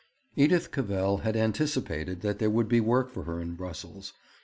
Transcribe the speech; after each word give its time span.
Edith 0.35 0.71
Cavell 0.71 1.17
had 1.17 1.35
anticipated 1.35 2.21
that 2.21 2.39
there 2.39 2.49
would 2.49 2.67
be 2.67 2.79
work 2.81 3.11
for 3.11 3.25
her 3.25 3.39
in 3.39 3.53
Brussels. 3.53 4.13